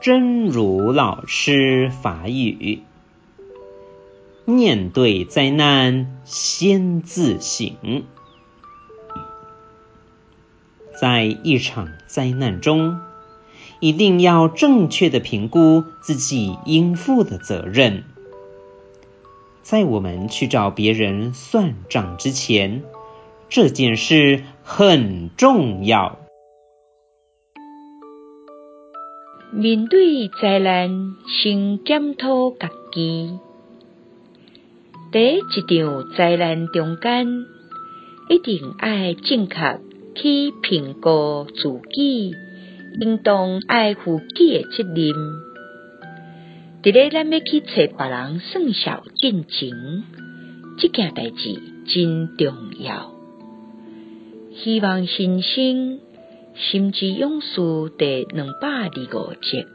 [0.00, 2.82] 真如老师法语：
[4.44, 8.04] 面对灾难，先自省。
[11.00, 13.00] 在一场灾难中，
[13.80, 18.04] 一定要正确地评估自己应负的责任。
[19.62, 22.84] 在我们去找别人算账之前，
[23.48, 26.18] 这件事很重要。
[29.52, 33.38] 面对灾难，先检讨家己。
[35.12, 37.46] 第一场灾难中间，
[38.28, 39.80] 一定要正确
[40.14, 42.34] 去评估自己，
[43.00, 45.14] 应当爱负起的责任。
[46.82, 49.70] 伫咧咱要去找别人算账进前，
[50.76, 53.12] 这件代志真重要。
[54.56, 56.00] 希望新生
[56.58, 57.60] 心之勇士
[57.98, 59.66] 第两百二五集。